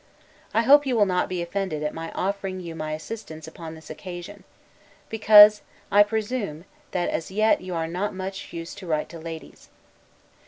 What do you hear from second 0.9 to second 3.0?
will not be offended at my offering you my